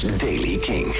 [0.00, 0.94] Daily King.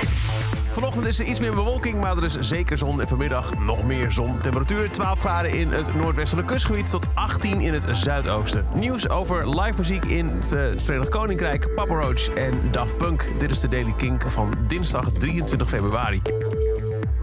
[0.68, 3.00] Vanochtend is er iets meer bewolking, maar er is zeker zon.
[3.00, 4.38] En vanmiddag nog meer zon.
[4.38, 8.66] Temperatuur 12 graden in het noordwestelijke kustgebied tot 18 in het zuidoosten.
[8.74, 13.28] Nieuws over live muziek in het eh, Verenigd Koninkrijk, Papa Roach en Daft Punk.
[13.38, 16.22] Dit is de Daily Kink van dinsdag 23 februari.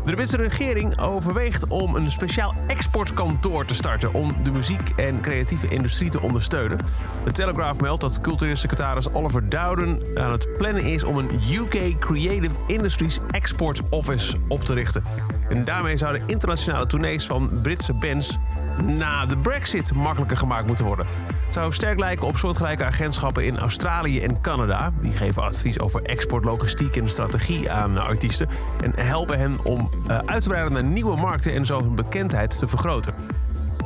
[0.05, 5.67] De Britse regering overweegt om een speciaal exportkantoor te starten om de muziek- en creatieve
[5.67, 6.79] industrie te ondersteunen.
[7.23, 11.99] De Telegraph meldt dat cultureel secretaris Oliver Dowden aan het plannen is om een UK
[11.99, 15.03] Creative Industries Export Office op te richten.
[15.49, 18.37] En daarmee zouden internationale tournees van Britse bands
[18.81, 21.05] na de Brexit makkelijker gemaakt moeten worden.
[21.45, 24.91] Het zou sterk lijken op soortgelijke agentschappen in Australië en Canada.
[25.01, 28.49] Die geven advies over export, logistiek en strategie aan artiesten.
[28.81, 32.59] En helpen hen om uh, uit te breiden naar nieuwe markten en zo hun bekendheid
[32.59, 33.13] te vergroten.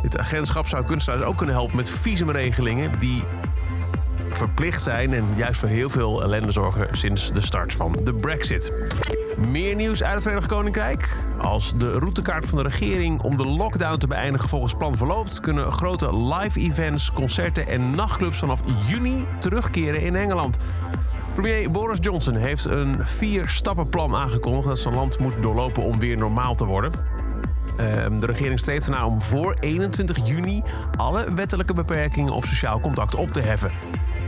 [0.01, 3.23] Dit agentschap zou kunstenaars ook kunnen helpen met visumregelingen die
[4.29, 8.73] verplicht zijn en juist voor heel veel ellende zorgen sinds de start van de Brexit.
[9.51, 11.17] Meer nieuws uit het Verenigd Koninkrijk.
[11.41, 15.71] Als de routekaart van de regering om de lockdown te beëindigen volgens plan verloopt, kunnen
[15.71, 20.57] grote live events, concerten en nachtclubs vanaf juni terugkeren in Engeland.
[21.33, 26.55] Premier Boris Johnson heeft een vier-stappenplan aangekondigd dat zijn land moet doorlopen om weer normaal
[26.55, 26.91] te worden.
[27.77, 30.63] Ehm, de regering streeft ernaar om voor 21 juni
[30.95, 33.71] alle wettelijke beperkingen op sociaal contact op te heffen.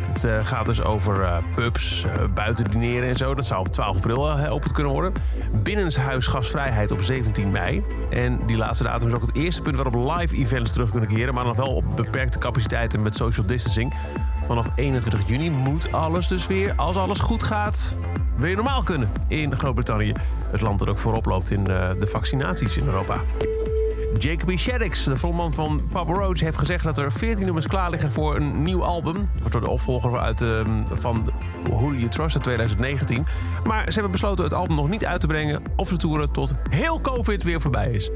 [0.10, 3.34] Het uh, gaat dus over uh, pubs, uh, buiten dineren en zo.
[3.34, 5.14] Dat zou op 12 april geopend kunnen worden.
[5.52, 7.84] Binnenshuis gasvrijheid op 17 mei.
[8.10, 11.34] En die laatste datum is ook het eerste punt waarop live events terug kunnen keren.
[11.34, 13.94] Maar nog wel op beperkte capaciteiten met social distancing.
[14.44, 17.96] Vanaf 21 juni moet alles dus weer, als alles goed gaat,
[18.36, 20.14] weer normaal kunnen in Groot-Brittannië.
[20.52, 23.22] Het land dat ook voorop loopt in de vaccinaties in Europa.
[24.18, 28.12] Jacoby Shaddix, de frontman van Papa Roach, heeft gezegd dat er 14 nummers klaar liggen
[28.12, 29.28] voor een nieuw album.
[29.38, 31.32] Wordt door de opvolger uit, uh, van
[31.64, 33.26] Who Do You Trust uit 2019.
[33.66, 36.54] Maar ze hebben besloten het album nog niet uit te brengen of ze toeren tot
[36.70, 38.12] heel COVID weer voorbij is.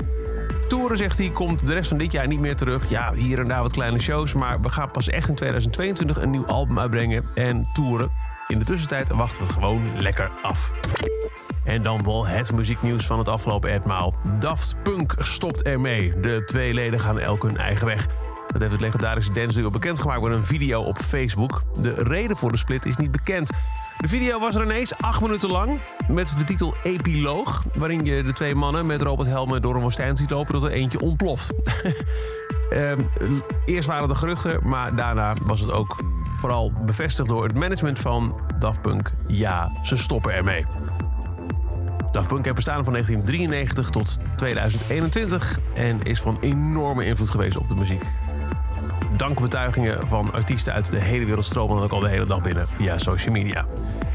[0.67, 2.89] Toeren, zegt hij, komt de rest van dit jaar niet meer terug.
[2.89, 6.29] Ja, hier en daar wat kleine shows, maar we gaan pas echt in 2022 een
[6.29, 8.09] nieuw album uitbrengen en toeren.
[8.47, 10.71] In de tussentijd wachten we het gewoon lekker af.
[11.63, 14.13] En dan wel het muzieknieuws van het afgelopen etmaal.
[14.39, 16.19] Daft Punk stopt ermee.
[16.19, 18.07] De twee leden gaan elk hun eigen weg.
[18.47, 21.63] Dat heeft het legendarische dance bekendgemaakt met een video op Facebook.
[21.81, 23.49] De reden voor de split is niet bekend.
[23.97, 27.63] De video was er ineens acht minuten lang met de titel Epiloog...
[27.73, 30.53] waarin je de twee mannen met Robert Helmen door een woestijn ziet lopen...
[30.53, 31.53] dat er eentje ontploft.
[32.71, 32.91] uh,
[33.65, 35.99] eerst waren het geruchten, maar daarna was het ook
[36.37, 39.11] vooral bevestigd door het management van Daft Punk.
[39.27, 40.65] Ja, ze stoppen ermee.
[42.13, 47.67] Daft Punk heeft bestaan van 1993 tot 2021 en is van enorme invloed geweest op
[47.67, 48.03] de muziek.
[49.15, 52.97] Dankbetuigingen van artiesten uit de hele wereld stromen ook al de hele dag binnen via
[52.97, 53.65] social media.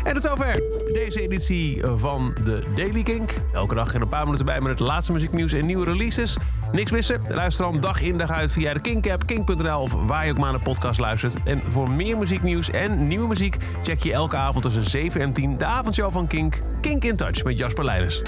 [0.04, 3.34] En tot zover deze editie van de Daily Kink.
[3.52, 6.36] Elke dag en een paar minuten bij met het laatste muzieknieuws en nieuwe releases.
[6.72, 7.20] Niks missen.
[7.28, 10.50] Luister dan dag in dag uit via de Kink-app, kink.nl of waar je ook maar
[10.50, 11.34] naar podcast luistert.
[11.44, 15.58] En voor meer muzieknieuws en nieuwe muziek check je elke avond tussen 7 en 10
[15.58, 16.60] de avondshow van Kink.
[16.80, 18.22] Kink in Touch met Jasper Leiders.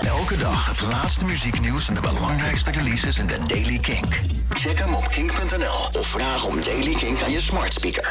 [0.00, 4.20] Elke dag het laatste muzieknieuws en de belangrijkste releases in de Daily Kink.
[4.50, 8.02] Check hem op kink.nl of vraag om Daily Kink aan je smart speaker.